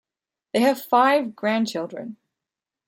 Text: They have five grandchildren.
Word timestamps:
They 0.51 0.61
have 0.61 0.81
five 0.81 1.35
grandchildren. 1.35 2.17